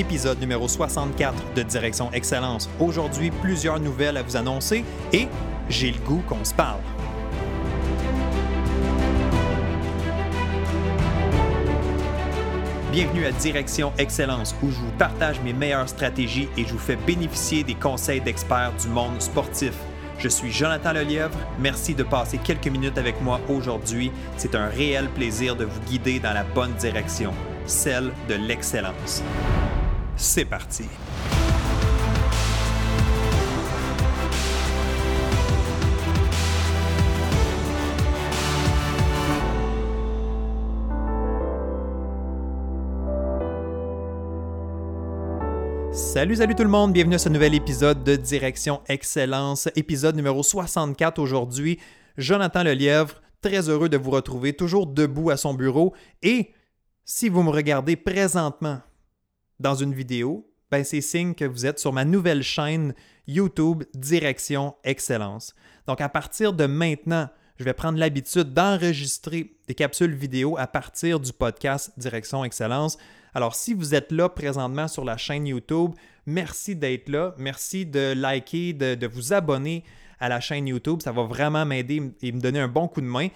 [0.00, 2.70] épisode numéro 64 de Direction Excellence.
[2.80, 5.28] Aujourd'hui, plusieurs nouvelles à vous annoncer et
[5.68, 6.80] j'ai le goût qu'on se parle.
[12.90, 16.96] Bienvenue à Direction Excellence où je vous partage mes meilleures stratégies et je vous fais
[16.96, 19.74] bénéficier des conseils d'experts du monde sportif.
[20.18, 21.38] Je suis Jonathan Lelièvre.
[21.58, 24.10] Merci de passer quelques minutes avec moi aujourd'hui.
[24.38, 27.32] C'est un réel plaisir de vous guider dans la bonne direction,
[27.66, 29.22] celle de l'excellence.
[30.22, 30.84] C'est parti.
[45.92, 50.42] Salut, salut tout le monde, bienvenue à ce nouvel épisode de Direction Excellence, épisode numéro
[50.42, 51.78] 64 aujourd'hui.
[52.18, 55.94] Jonathan Lelièvre, très heureux de vous retrouver, toujours debout à son bureau.
[56.22, 56.50] Et
[57.06, 58.80] si vous me regardez présentement
[59.60, 62.94] dans une vidéo, ben c'est signe que vous êtes sur ma nouvelle chaîne
[63.26, 65.54] YouTube Direction Excellence.
[65.86, 67.28] Donc à partir de maintenant,
[67.60, 72.96] je vais prendre l'habitude d'enregistrer des capsules vidéo à partir du podcast Direction Excellence.
[73.34, 75.90] Alors, si vous êtes là présentement sur la chaîne YouTube,
[76.24, 77.34] merci d'être là.
[77.36, 79.84] Merci de liker, de, vous abonner
[80.18, 81.02] à la chaîne YouTube.
[81.02, 83.28] Ça va vraiment m'aider et me donner un bon coup de main.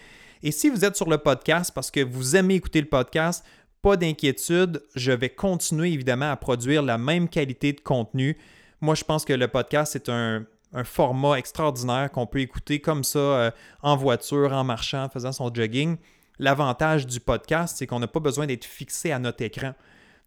[0.43, 3.45] Et si vous êtes sur le podcast parce que vous aimez écouter le podcast,
[3.85, 8.39] pas d'inquiétude, je vais continuer évidemment à produire la même qualité de contenu.
[8.81, 10.47] Moi, je pense que le podcast, c'est un,
[10.85, 13.51] format extraordinaire qu'on peut écouter comme ça euh,
[13.83, 15.99] en voiture, en marchant, en faisant son jogging.
[16.39, 19.75] L'avantage du podcast, c'est qu'on n'a pas besoin d'être fixé à notre écran.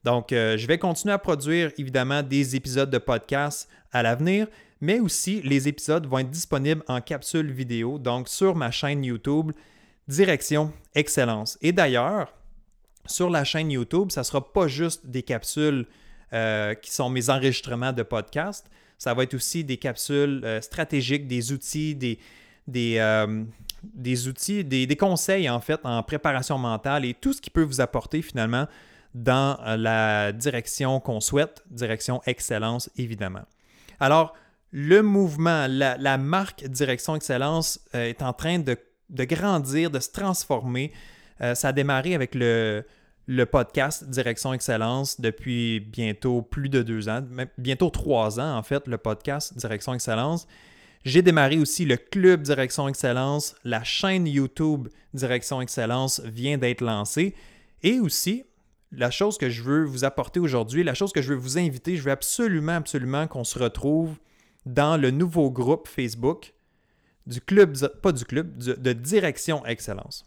[0.04, 4.46] Donc, euh, je vais continuer à produire évidemment des épisodes de podcast à l'avenir,
[4.82, 9.52] mais aussi les épisodes vont être disponibles en capsule vidéo, donc sur ma chaîne YouTube,
[10.08, 11.58] Direction Excellence.
[11.64, 12.37] Et d'ailleurs,
[13.08, 15.86] sur la chaîne YouTube, ça ne sera pas juste des capsules
[16.34, 21.28] euh, qui sont mes enregistrements de podcast, ça va être aussi des capsules euh, stratégiques,
[21.28, 22.20] des outils, des,
[22.68, 23.00] des,
[23.84, 27.82] des outils, des, conseils en fait en préparation mentale et tout ce qui peut vous
[27.82, 28.68] apporter finalement
[29.14, 33.46] dans euh, la direction qu'on souhaite, direction excellence évidemment.
[34.00, 34.36] Alors,
[34.72, 38.78] le mouvement, la, marque Direction Excellence euh, est en train de,
[39.10, 40.92] grandir, de se transformer.
[41.42, 42.86] Euh, ça a démarré avec le,
[43.28, 47.22] le, podcast Direction Excellence depuis bientôt plus de deux ans,
[47.58, 50.48] bientôt trois ans en fait, le podcast Direction Excellence.
[51.06, 53.56] J'ai démarré aussi le club Direction Excellence.
[53.64, 57.34] La chaîne YouTube Direction Excellence vient d'être lancée.
[57.84, 58.44] Et aussi,
[58.92, 61.96] la chose que je veux vous apporter aujourd'hui, la chose que je veux vous inviter,
[61.96, 64.18] je veux absolument, absolument qu'on se retrouve
[64.66, 66.54] dans le nouveau groupe Facebook
[67.26, 70.26] du club, pas du club, de Direction Excellence.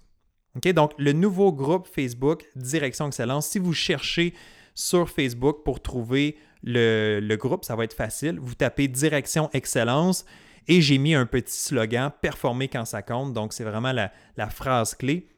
[0.56, 4.34] Donc, le nouveau groupe Facebook Direction Excellence, si vous cherchez
[4.74, 8.38] sur Facebook pour trouver le, groupe, ça va être facile.
[8.40, 10.24] Vous tapez Direction Excellence
[10.66, 13.32] et j'ai mis un petit slogan, performer quand ça compte.
[13.32, 15.28] Donc, c'est vraiment la, phrase clé.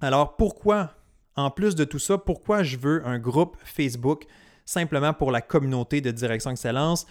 [0.00, 0.94] Alors, pourquoi,
[1.36, 4.24] en plus de tout ça, pourquoi je veux un groupe Facebook
[4.64, 7.06] simplement pour la communauté de Direction Excellence?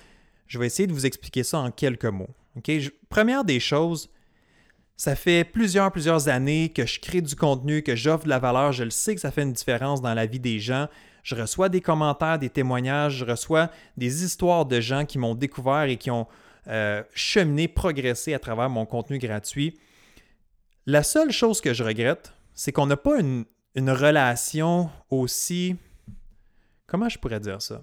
[0.47, 2.29] Je vais essayer de vous expliquer ça en quelques mots.
[3.09, 4.09] première des choses,
[5.01, 8.71] ça fait plusieurs, plusieurs années que je crée du contenu, que j'offre de la valeur.
[8.71, 10.89] Je le sais que ça fait une différence dans la vie des gens.
[11.23, 15.85] Je reçois des commentaires, des témoignages, je reçois des histoires de gens qui m'ont découvert
[15.85, 16.27] et qui ont
[16.67, 19.75] euh, cheminer, progresser à travers mon contenu gratuit.
[20.85, 23.45] La seule chose que je regrette, c'est qu'on n'a pas une,
[23.75, 25.77] relation aussi...
[26.85, 27.81] Comment je pourrais dire ça?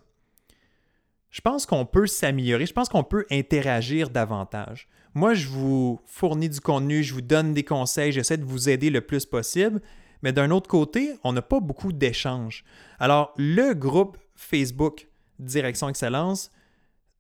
[1.30, 4.86] Je pense qu'on peut s'améliorer, je pense qu'on peut interagir davantage.
[5.14, 8.90] Moi, je vous fournis du contenu, je vous donne des conseils, j'essaie de vous aider
[8.90, 9.80] le plus possible,
[10.22, 12.64] mais d'un autre côté, on n'a pas beaucoup d'échanges.
[12.98, 15.08] Alors, le groupe Facebook
[15.38, 16.50] Direction Excellence,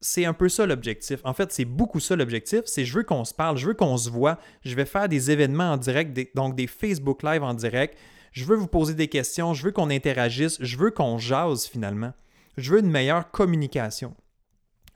[0.00, 1.20] c'est un peu ça l'objectif.
[1.24, 2.62] En fait, c'est beaucoup ça l'objectif.
[2.66, 4.38] C'est je veux qu'on se parle, je veux qu'on se voit.
[4.64, 7.98] Je vais faire des événements en direct, donc des Facebook Live en direct.
[8.32, 12.12] Je veux vous poser des questions, je veux qu'on interagisse, je veux qu'on jase finalement.
[12.56, 14.14] Je veux une meilleure communication.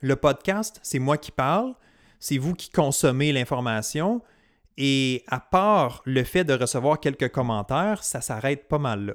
[0.01, 1.73] Le podcast, c'est moi qui parle,
[2.23, 4.21] c'est vous qui consommez l'information.
[4.77, 9.13] Et à part le fait de recevoir quelques commentaires, ça s'arrête pas mal là.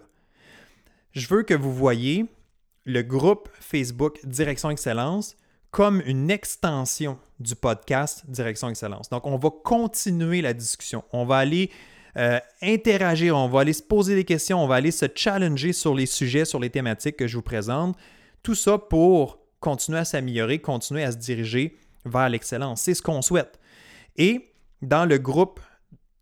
[1.12, 2.26] Je veux que vous voyez
[2.84, 5.36] le groupe Facebook Direction Excellence
[5.70, 9.08] comme une extension du podcast Direction Excellence.
[9.08, 11.02] Donc, on va continuer la discussion.
[11.10, 11.70] On va aller
[12.18, 15.94] euh, interagir, on va aller se poser des questions, on va aller se challenger sur
[15.94, 17.96] les sujets, sur les thématiques que je vous présente.
[18.42, 22.82] Tout ça pour continuer à s'améliorer, continuer à se diriger vers l'excellence.
[22.82, 23.58] C'est ce qu'on souhaite.
[24.16, 24.52] Et
[24.82, 25.60] dans le groupe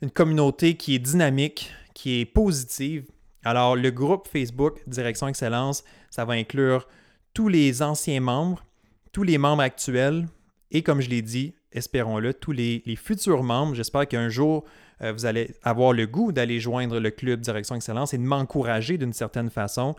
[0.01, 3.05] une communauté qui est dynamique, qui est positive.
[3.43, 6.87] Alors, le groupe Facebook Direction Excellence, ça va inclure
[7.33, 8.63] tous les anciens membres,
[9.11, 10.27] tous les membres actuels
[10.71, 13.75] et, comme je l'ai dit, espérons-le, tous les, futurs membres.
[13.75, 14.63] J'espère qu'un jour,
[15.01, 18.97] euh, vous allez avoir le goût d'aller joindre le club Direction Excellence et de m'encourager
[18.97, 19.95] d'une certaine façon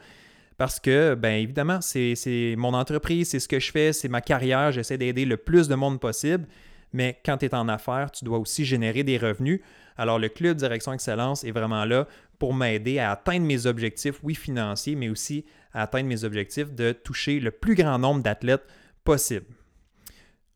[0.56, 4.70] parce que, bien évidemment, c'est mon entreprise, c'est ce que je fais, c'est ma carrière,
[4.70, 6.46] j'essaie d'aider le plus de monde possible.
[6.92, 9.60] Mais quand tu es en affaires, tu dois aussi générer des revenus.
[9.96, 12.06] Alors, le Club Direction Excellence est vraiment là
[12.38, 16.92] pour m'aider à atteindre mes objectifs, oui, financiers, mais aussi à atteindre mes objectifs de
[16.92, 18.64] toucher le plus grand nombre d'athlètes
[19.02, 19.46] possible.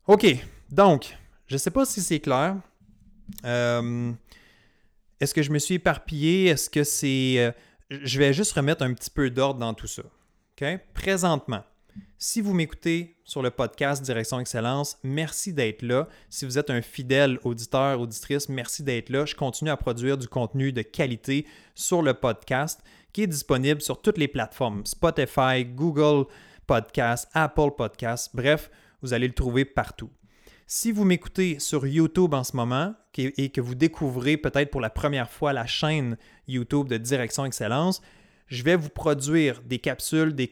[0.07, 0.25] OK,
[0.71, 1.17] donc,
[1.47, 2.57] je ne sais pas si c'est clair.
[3.45, 4.11] Euh,
[5.19, 6.45] est-ce que je me suis éparpillé?
[6.47, 7.35] Est-ce que c'est.
[7.37, 7.51] Euh,
[7.89, 10.03] je vais juste remettre un petit peu d'ordre dans tout ça.
[10.93, 11.63] Présentement,
[12.17, 16.07] si vous m'écoutez sur le podcast Direction Excellence, merci d'être là.
[16.29, 19.25] Si vous êtes un fidèle auditeur, auditrice, merci d'être là.
[19.25, 21.45] Je continue à produire du contenu de qualité
[21.75, 22.81] sur le podcast
[23.13, 26.25] qui est disponible sur toutes les plateformes Spotify, Google
[26.67, 28.31] Podcast, Apple Podcast.
[28.33, 28.69] Bref,
[29.01, 30.09] vous allez le trouver partout.
[30.71, 34.91] Si vous m'écoutez sur YouTube en ce moment et que vous découvrez peut-être pour la
[34.91, 36.15] première fois la chaîne
[36.47, 38.03] YouTube de Direction Excellence,
[38.45, 40.47] je vais vous produire des capsules, des,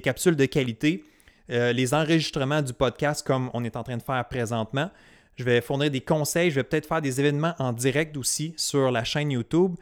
[0.00, 1.04] capsules de qualité,
[1.50, 4.90] euh, les enregistrements du podcast comme on est en train de faire présentement.
[5.36, 8.90] Je vais fournir des conseils, je vais peut-être faire des événements en direct aussi sur
[8.90, 9.74] la chaîne YouTube.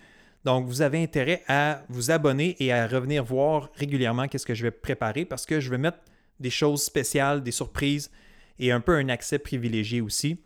[0.44, 4.64] Donc, vous avez intérêt à vous abonner et à revenir voir régulièrement qu'est-ce que je
[4.64, 5.98] vais préparer parce que je vais mettre
[6.40, 8.10] des choses spéciales, des surprises
[8.60, 10.38] et un peu un accès privilégié aussi.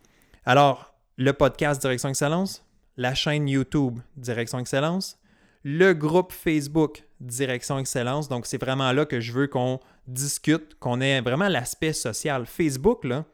[0.46, 2.64] Alors, le podcast Direction Excellence,
[2.96, 5.18] la chaîne YouTube Direction Excellence,
[5.64, 8.28] le groupe Facebook Direction Excellence.
[8.28, 12.46] Donc, c'est vraiment là que je veux qu'on discute, qu'on ait vraiment l'aspect social.
[12.46, 13.24] Facebook, là,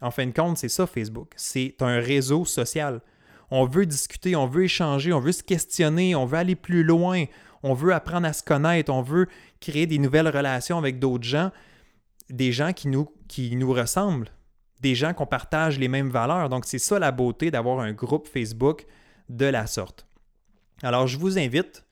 [0.00, 1.32] en fin de compte, c'est ça Facebook.
[1.36, 3.02] C'est un réseau social.
[3.50, 7.26] On veut discuter, on veut échanger, on veut se questionner, on veut aller plus loin,
[7.62, 9.26] on veut apprendre à se connaître, on veut
[9.60, 11.50] créer des nouvelles relations avec d'autres gens
[12.32, 14.30] des gens qui nous, ressemblent,
[14.80, 16.48] des gens qu'on partage les mêmes valeurs.
[16.48, 18.86] Donc, c'est ça la beauté d'avoir un groupe Facebook
[19.28, 20.06] de la sorte.
[20.82, 21.84] Alors, je vous invite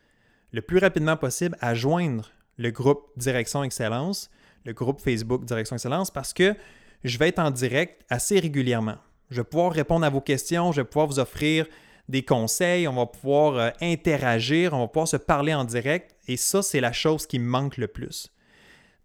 [0.51, 4.31] le plus rapidement possible à joindre le groupe Direction Excellence,
[4.65, 6.57] le groupe Facebook Direction Excellence, parce que
[7.05, 8.97] je vais être en direct assez régulièrement.
[9.31, 11.67] Je vais pouvoir répondre à vos questions, je vais pouvoir vous offrir
[12.09, 16.37] des conseils, on va pouvoir euh, interagir, on va pouvoir se parler en direct, et
[16.39, 18.33] ça, c'est la chose qui me manque le plus.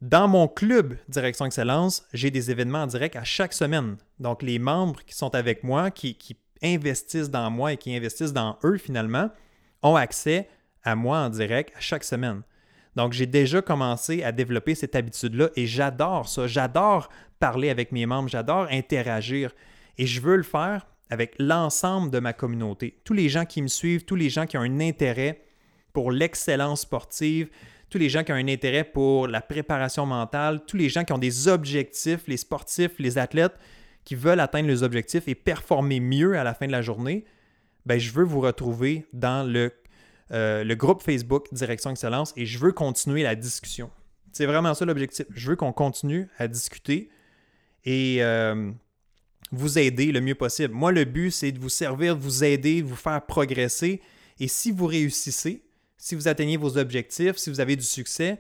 [0.02, 3.96] Dans mon club Direction Excellence, j'ai des événements en direct à chaque semaine.
[4.20, 6.18] Donc, les membres qui sont avec moi, qui,
[6.64, 9.30] investissent dans moi et qui investissent dans eux finalement,
[9.84, 10.50] ont accès
[10.84, 12.42] à moi en direct à chaque semaine.
[12.96, 16.48] Donc, j'ai déjà commencé à développer cette habitude-là et j'adore ça.
[16.48, 17.10] J'adore
[17.40, 19.52] parler avec mes membres, j'adore interagir
[19.98, 23.00] et je veux le faire avec l'ensemble de ma communauté.
[23.04, 25.42] Tous les gens qui me suivent, tous les gens qui ont un intérêt
[25.94, 27.50] pour l'excellence sportive,
[27.89, 31.13] tous les gens qui ont un intérêt pour la préparation mentale, tous les gens qui
[31.13, 33.56] ont des objectifs, les sportifs, les athlètes
[34.04, 37.25] qui veulent atteindre leurs objectifs et performer mieux à la fin de la journée,
[37.86, 39.74] ben, je veux vous retrouver dans le,
[40.32, 43.89] euh, le groupe Facebook Direction Excellence et je veux continuer la discussion.
[44.32, 45.25] C'est vraiment ça l'objectif.
[45.30, 47.10] Je veux qu'on continue à discuter
[47.86, 48.72] et euh,
[49.51, 50.74] vous aider le mieux possible.
[50.74, 54.01] Moi, le but, c'est de vous servir, de vous aider, de vous faire progresser.
[54.39, 55.63] Et si vous réussissez,
[55.98, 58.40] si vous atteignez vos objectifs, si vous avez du succès,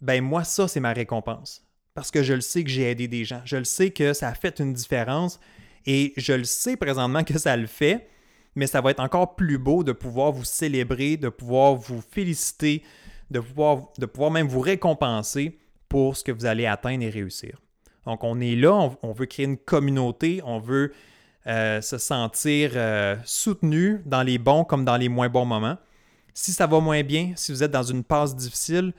[0.00, 1.64] ben moi, ça, c'est ma récompense.
[1.94, 3.40] Parce que je le sais que j'ai aidé des gens.
[3.44, 5.38] Je le sais que ça a fait une différence
[5.86, 8.08] et je le sais présentement que ça le fait,
[8.56, 12.82] mais ça va être encore plus beau de pouvoir vous célébrer, de pouvoir vous féliciter,
[13.30, 15.58] de pouvoir, même vous récompenser
[15.88, 17.60] pour ce que vous allez atteindre et réussir.
[18.06, 20.92] Donc, on est là, on, veut créer une communauté, on veut
[21.46, 25.78] euh, se sentir euh, soutenu dans les bons comme dans les moins bons moments.
[26.34, 28.92] Si ça va moins bien, si vous êtes dans une passe difficile,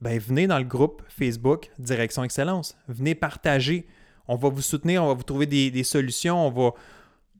[0.00, 2.76] ben venez dans le groupe Facebook Direction Excellence.
[2.88, 3.86] Venez partager.
[4.26, 6.72] On va vous soutenir, on va vous trouver des, solutions, on va,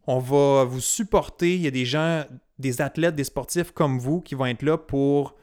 [0.07, 0.19] on
[0.65, 1.57] vous supporter.
[1.57, 2.25] Il y a des gens,
[2.59, 5.35] des athlètes, des sportifs comme vous qui vont être là pour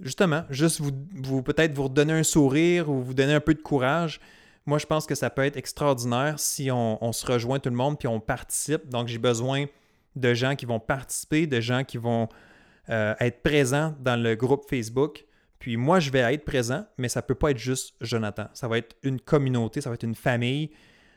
[0.00, 4.20] justement juste vous, peut-être vous redonner un sourire ou vous donner un peu de courage.
[4.66, 7.98] Moi, je pense que ça peut être extraordinaire si on, se rejoint tout le monde
[7.98, 8.88] puis on participe.
[8.88, 9.66] Donc, j'ai besoin
[10.16, 12.28] de gens qui vont participer, de gens qui vont
[12.88, 15.24] euh, être présents dans le groupe Facebook.
[15.58, 18.46] Puis moi, je vais être présent, mais ça ne peut pas être juste Jonathan.
[18.54, 20.70] Ça va être une communauté, ça va être une famille.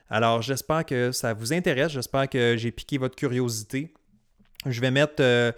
[0.09, 1.91] Alors, j'espère que ça vous intéresse.
[1.91, 3.93] J'espère que j'ai piqué votre curiosité.
[4.65, 5.51] Je vais mettre, euh,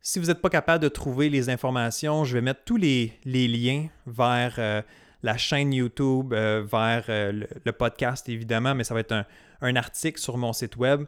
[0.00, 3.88] si vous n'êtes pas capable de trouver les informations, je vais mettre tous les, liens
[4.06, 4.80] vers euh,
[5.22, 9.24] la chaîne YouTube, vers le, podcast évidemment, mais ça va être
[9.60, 11.04] un, article sur mon site web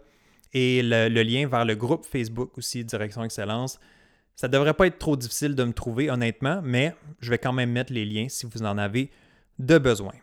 [0.53, 3.79] et le, lien vers le groupe Facebook aussi, Direction Excellence.
[4.41, 7.53] Ça ne devrait pas être trop difficile de me trouver, honnêtement, mais je vais quand
[7.53, 9.11] même mettre les liens si vous en avez
[9.59, 10.15] de besoin.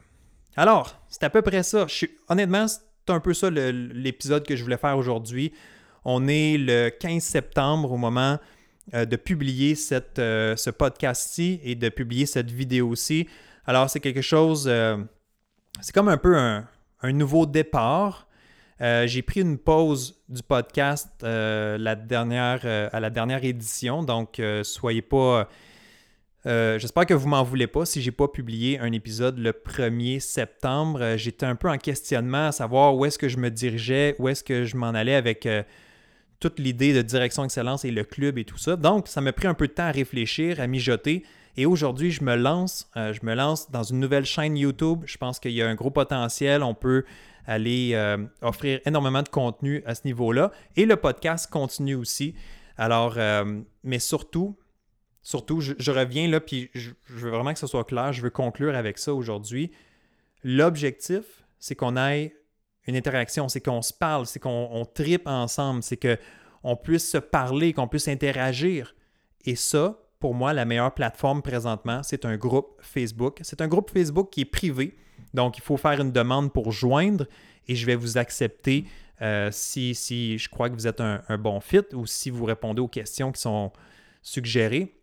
[0.55, 1.85] Alors, c'est à peu près ça.
[2.27, 5.53] honnêtement, c'est un peu ça l'épisode que je voulais faire aujourd'hui.
[6.03, 8.39] On est le 15 septembre au moment
[8.95, 13.27] euh, de publier cette, ce podcast-ci et de publier cette vidéo-ci.
[13.67, 14.97] Alors, c'est quelque chose, euh,
[15.79, 16.65] c'est comme un peu un,
[17.03, 18.26] nouveau départ.
[18.81, 24.41] Euh, j'ai pris une pause du podcast euh, la dernière, à la dernière édition, donc
[24.63, 25.49] soyez pas.
[26.45, 31.17] J'espère que vous m'en voulez pas si j'ai pas publié un épisode le 1er septembre.
[31.17, 34.45] J'étais un peu en questionnement à savoir où est-ce que je me dirigeais, où est-ce
[34.45, 35.45] que je m'en allais avec
[36.39, 38.75] toute l'idée de direction excellence et le club et tout ça.
[38.75, 41.23] Donc, ça m'a pris un peu de temps à réfléchir, à mijoter.
[41.55, 45.01] Et aujourd'hui, je me lance, euh, je me lance dans une nouvelle chaîne YouTube.
[45.05, 46.61] Je pense qu'il y a un gros potentiel.
[46.61, 47.03] On peut
[47.47, 50.51] aller euh, offrir énormément de contenu à ce niveau-là.
[50.75, 52.35] Et le podcast continue aussi.
[52.75, 54.57] Alors, euh, mais surtout,
[55.23, 58.11] surtout, je, reviens là, puis je, veux vraiment que ce soit clair.
[58.11, 59.71] Je veux conclure avec ça aujourd'hui.
[60.43, 62.35] L'objectif, c'est qu'on ait
[62.85, 67.73] une interaction, c'est qu'on se parle, c'est qu'on tripe ensemble, c'est qu'on puisse se parler,
[67.73, 68.93] qu'on puisse interagir.
[69.45, 73.39] Et ça, pour moi, la meilleure plateforme présentement, c'est un groupe Facebook.
[73.41, 74.97] C'est un groupe Facebook qui est privé.
[75.33, 77.25] Donc, il faut faire une demande pour joindre
[77.67, 78.85] et je vais vous accepter
[79.21, 82.81] euh, si, si, je crois que vous êtes un, bon fit ou si vous répondez
[82.81, 83.71] aux questions qui sont
[84.21, 84.93] suggérées.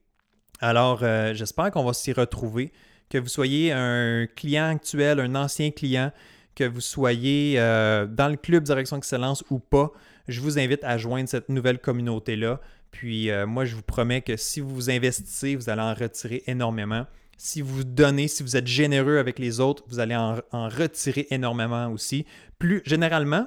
[0.60, 2.72] Alors, euh, j'espère qu'on va s'y retrouver,
[3.10, 6.12] que vous soyez un client actuel, un ancien client,
[6.54, 9.90] que vous soyez euh, dans le club Direction Excellence ou pas.
[10.28, 12.60] Je vous invite à joindre cette nouvelle communauté-là.
[12.92, 17.06] Puis moi, je vous promets que si vous investissez, vous allez en retirer énormément.
[17.36, 21.88] Si vous donnez, si vous êtes généreux avec les autres, vous allez en, retirer énormément
[21.88, 22.26] aussi.
[22.58, 23.46] Plus généralement,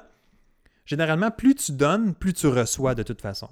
[1.36, 3.48] plus tu donnes, plus tu reçois de toute façon.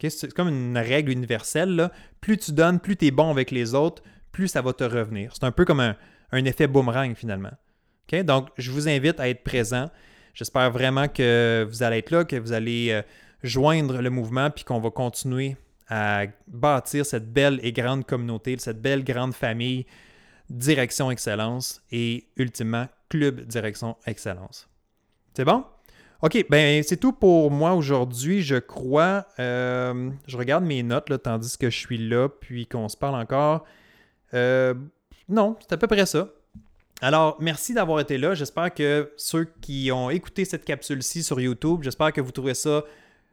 [0.00, 1.90] C'est comme une règle universelle.
[2.20, 4.02] Plus tu donnes, plus tu es bon avec les autres,
[4.32, 5.32] plus ça va te revenir.
[5.34, 5.96] C'est un peu comme un,
[6.32, 7.52] effet boomerang finalement.
[8.24, 9.90] Donc, je vous invite à être présent.
[10.34, 13.02] J'espère vraiment que vous allez être là, que vous allez euh,
[13.42, 15.56] joindre le mouvement, puis qu'on va continuer
[15.88, 19.86] à bâtir cette belle et grande communauté, cette belle grande famille
[20.50, 24.68] Direction Excellence et ultimement Club Direction Excellence.
[25.34, 25.64] C'est bon?
[26.22, 29.26] OK, ben c'est tout pour moi aujourd'hui, je crois.
[29.38, 33.16] Euh, je regarde mes notes là, tandis que je suis là, puis qu'on se parle
[33.16, 33.64] encore.
[34.32, 34.74] Euh,
[35.28, 36.28] non, c'est à peu près ça.
[37.02, 38.34] Alors, merci d'avoir été là.
[38.34, 42.84] J'espère que ceux qui ont écouté cette capsule-ci sur YouTube, j'espère que vous trouvez ça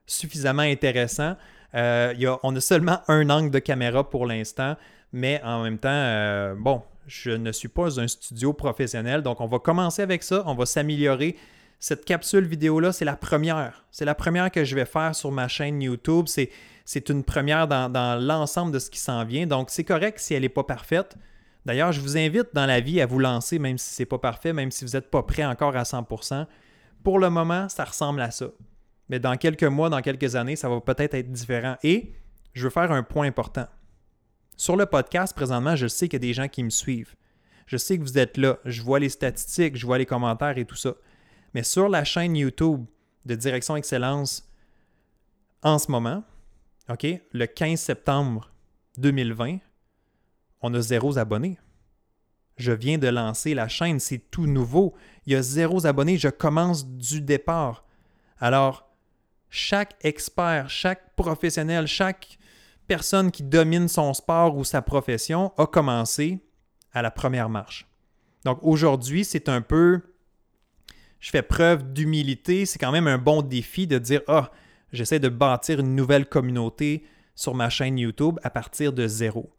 [0.05, 1.35] suffisamment intéressant.
[1.73, 4.75] Euh, on a seulement un angle de caméra pour l'instant,
[5.13, 9.47] mais en même temps, euh, bon, je ne suis pas un studio professionnel, donc on
[9.47, 11.35] va commencer avec ça, on va s'améliorer.
[11.79, 13.85] Cette capsule vidéo-là, c'est la première.
[13.89, 16.27] C'est la première que je vais faire sur ma chaîne YouTube.
[16.27, 19.47] C'est une première dans, l'ensemble de ce qui s'en vient.
[19.47, 21.15] Donc, c'est correct si elle n'est pas parfaite.
[21.65, 24.19] D'ailleurs, je vous invite dans la vie à vous lancer, même si ce n'est pas
[24.19, 26.45] parfait, même si vous n'êtes pas prêt encore à 100%.
[27.03, 28.47] Pour le moment, ça ressemble à ça
[29.11, 31.75] mais dans quelques mois, dans quelques années, ça va peut-être être différent.
[31.83, 32.13] Et
[32.53, 33.67] je veux faire un point important.
[34.55, 37.13] Sur le podcast, présentement, je sais qu'il y a des gens qui me suivent.
[37.65, 38.59] Je sais que vous êtes là.
[38.63, 40.93] Je vois les statistiques, je vois les commentaires et tout ça.
[41.53, 42.85] Mais sur la chaîne YouTube
[43.25, 44.49] de Direction Excellence,
[45.61, 46.23] en ce moment,
[46.89, 48.49] OK, le 15 septembre
[48.97, 49.57] 2020,
[50.61, 51.59] on a zéro abonnés.
[52.55, 54.95] Je viens de lancer la chaîne, c'est tout nouveau.
[55.25, 57.83] Il y a zéro abonnés, je commence du départ.
[58.39, 58.87] Alors,
[59.51, 62.39] chaque expert, chaque professionnel, chaque
[62.87, 66.39] personne qui domine son sport ou sa profession a commencé
[66.93, 67.85] à la première marche.
[68.45, 70.01] Donc aujourd'hui, c'est un peu,
[71.19, 72.65] je fais preuve d'humilité.
[72.65, 74.51] C'est quand même un bon défi de dire Ah,
[74.93, 77.05] j'essaie de bâtir une nouvelle communauté
[77.35, 79.53] sur ma chaîne YouTube à partir de zéro.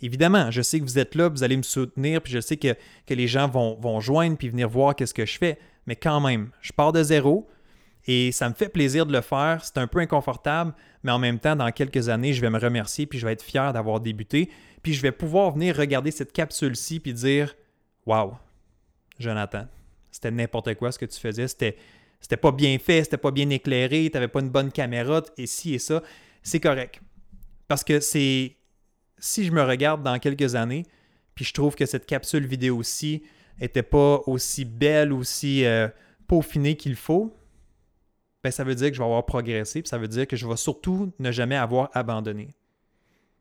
[0.00, 2.74] Évidemment, je sais que vous êtes là, vous allez me soutenir, puis je sais que,
[3.08, 5.58] les gens vont, vont joindre puis venir voir qu'est-ce que je fais.
[5.86, 7.48] Mais quand même, je pars de zéro
[8.06, 9.64] et ça me fait plaisir de le faire.
[9.64, 13.06] C'est un peu inconfortable, mais en même temps, dans quelques années, je vais me remercier
[13.06, 14.50] puis je vais être fier d'avoir débuté.
[14.82, 17.54] Puis je vais pouvoir venir regarder cette capsule-ci puis dire
[18.06, 18.36] Waouh,
[19.18, 19.66] Jonathan,
[20.10, 21.48] c'était n'importe quoi ce que tu faisais.
[21.48, 21.76] C'était,
[22.40, 25.74] pas bien fait, c'était pas bien éclairé, tu n'avais pas une bonne caméra, et ci
[25.74, 26.02] et ça.
[26.42, 27.00] C'est correct.
[27.66, 28.56] Parce que c'est.
[29.18, 30.84] Si je me regarde dans quelques années,
[31.34, 33.22] puis je trouve que cette capsule vidéo-ci
[33.60, 35.88] n'était pas aussi belle, aussi euh,
[36.28, 37.34] peaufinée qu'il faut,
[38.46, 40.46] ben ça veut dire que je vais avoir progressé, puis ça veut dire que je
[40.46, 42.54] vais surtout ne jamais avoir abandonné.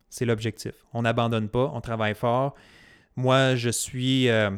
[0.09, 0.73] C'est l'objectif.
[0.93, 2.55] On n'abandonne pas, on travaille fort.
[3.15, 4.29] Moi, je suis.
[4.29, 4.49] Euh,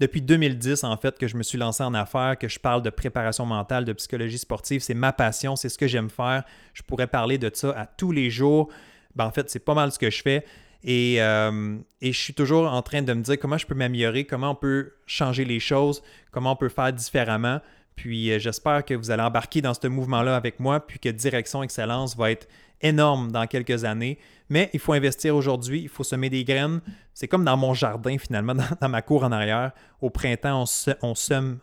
[0.00, 2.88] depuis 2010, en fait, que je me suis lancé en affaires, que je parle de
[2.88, 4.80] préparation mentale, de psychologie sportive.
[4.80, 6.44] C'est ma passion, c'est ce que j'aime faire.
[6.72, 8.70] Je pourrais parler de ça à tous les jours.
[9.14, 10.42] Ben, en fait, c'est pas mal ce que je fais.
[10.86, 14.52] Euh, et, je suis toujours en train de me dire comment je peux m'améliorer, comment
[14.52, 17.60] on peut changer les choses, comment on peut faire différemment.
[17.98, 21.64] Puis euh, j'espère que vous allez embarquer dans ce mouvement-là avec moi, puis que Direction
[21.64, 22.46] Excellence va être
[22.80, 24.20] énorme dans quelques années.
[24.48, 26.80] Mais il faut investir aujourd'hui, il faut semer des graines.
[27.12, 29.72] C'est comme dans mon jardin finalement, dans, ma cour en arrière.
[30.00, 30.64] Au printemps,
[31.02, 31.58] on, sème,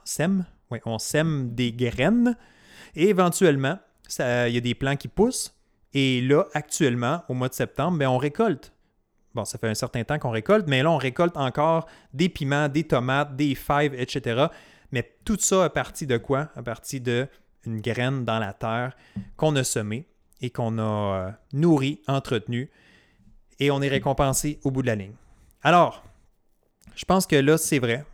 [1.55, 2.35] des graines
[2.97, 3.79] et éventuellement,
[4.19, 5.55] il y a des plants qui poussent.
[5.93, 8.73] Et là, actuellement, au mois de septembre, ben, on récolte.
[9.33, 12.67] Bon, ça fait un certain temps qu'on récolte, mais là, on récolte encore des piments,
[12.67, 14.47] des tomates, des fèves, etc.
[14.95, 16.47] Mais tout ça à partir de quoi?
[16.55, 18.95] À partir d'une graine dans la terre
[19.35, 20.07] qu'on a semée
[20.39, 22.71] et qu'on a euh, nourri, entretenu,
[23.59, 25.15] et on est récompensé au bout de la ligne.
[25.63, 26.05] Alors,
[26.95, 28.05] je pense que là, c'est vrai.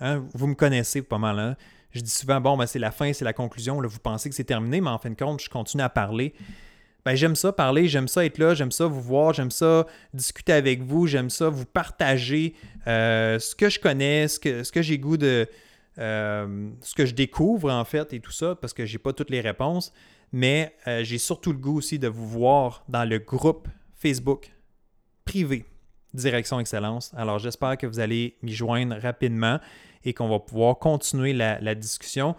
[0.00, 1.38] Hein, vous me connaissez pas mal.
[1.38, 1.56] Hein.
[1.90, 3.82] Je dis souvent, bon, ben, c'est la fin, c'est la conclusion.
[3.82, 6.32] Là, vous pensez que c'est terminé, mais en fin de compte, je continue à parler.
[7.04, 10.54] Ben, j'aime ça parler, j'aime ça être là, j'aime ça vous voir, j'aime ça discuter
[10.54, 12.54] avec vous, j'aime ça vous partager
[12.86, 14.38] euh, ce que je connais, ce
[14.72, 15.46] que j'ai goût de.
[15.98, 19.30] Euh, ce que je découvre en fait et tout ça, parce que j'ai pas toutes
[19.30, 19.92] les réponses
[20.34, 24.50] mais euh, j'ai surtout le goût aussi de vous voir dans le groupe Facebook
[25.24, 25.64] privé
[26.12, 27.14] Direction Excellence.
[27.16, 29.60] Alors j'espère que vous allez m'y joindre rapidement
[30.02, 32.34] et qu'on va pouvoir continuer la, discussion.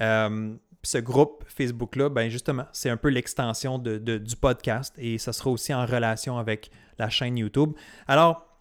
[0.00, 5.48] Euh, ce groupe Facebook-là, ben justement, c'est un peu l'extension du podcast et ça sera
[5.48, 7.72] aussi en relation avec la chaîne YouTube.
[8.06, 8.53] Alors,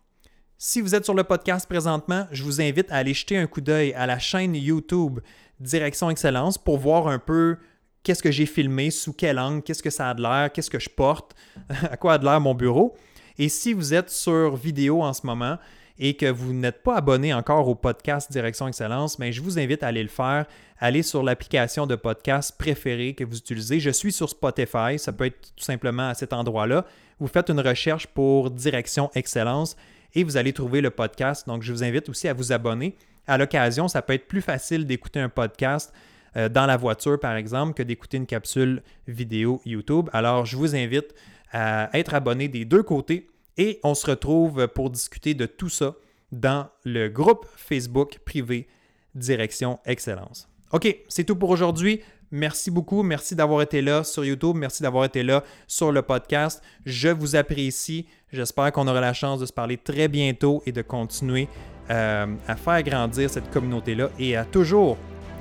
[0.57, 3.61] si vous êtes sur le podcast présentement, je vous invite à aller jeter un coup
[3.61, 5.19] d'œil à la chaîne YouTube
[5.59, 7.57] Direction Excellence pour voir un peu
[8.03, 10.79] qu'est-ce que j'ai filmé, sous quel angle, qu'est-ce que ça a de l'air, qu'est-ce que
[10.79, 11.35] je porte,
[11.69, 12.95] à quoi a de l'air mon bureau.
[13.37, 15.57] Et si vous êtes sur vidéo en ce moment
[15.97, 19.83] et que vous n'êtes pas abonné encore au podcast Direction Excellence, ben, je vous invite
[19.83, 20.45] à aller le faire.
[20.79, 23.79] Allez sur l'application de podcast préférée que vous utilisez.
[23.79, 26.85] Je suis sur Spotify, ça peut être tout simplement à cet endroit-là.
[27.19, 29.75] Vous faites une recherche pour Direction Excellence
[30.15, 31.47] et vous allez trouver le podcast.
[31.47, 32.95] Donc, je vous invite aussi à vous abonner.
[33.27, 35.93] À l'occasion, ça peut être plus facile d'écouter un podcast
[36.35, 40.09] euh, dans la voiture, par exemple, que d'écouter une capsule vidéo YouTube.
[40.13, 41.13] Alors, je vous invite
[41.51, 45.95] à être abonné des deux côtés et on se retrouve pour discuter de tout ça
[46.31, 48.67] dans le groupe Facebook privé
[49.13, 50.49] Direction Excellence.
[50.71, 52.01] OK, c'est tout pour aujourd'hui.
[52.35, 53.03] Merci beaucoup.
[53.03, 54.55] Merci d'avoir été là sur YouTube.
[54.55, 56.63] Merci d'avoir été là sur le podcast.
[56.83, 58.07] Je vous apprécie.
[58.31, 61.47] J'espère qu'on aura la chance de se parler très bientôt et de continuer
[61.91, 64.97] euh, à faire grandir cette communauté-là et à toujours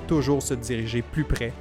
[0.07, 1.51] toujours se diriger plus près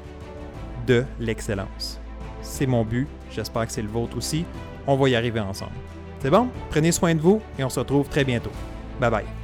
[0.86, 1.98] de l'excellence.
[2.42, 4.44] C'est mon but, j'espère que c'est le vôtre aussi.
[4.86, 5.72] On va y arriver ensemble.
[6.20, 6.48] C'est bon?
[6.68, 8.52] Prenez soin de vous et on se retrouve très bientôt.
[9.00, 9.41] Bye bye.